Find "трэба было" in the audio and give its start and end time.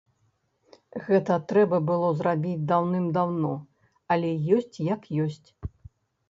1.51-2.09